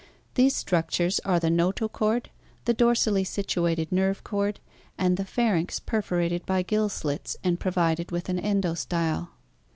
[0.33, 2.31] These structures are the notochord,
[2.65, 4.59] the dorsally situated nerve cord,
[4.97, 9.27] and the pharynx perforated by gill slits and provided with an endostyle.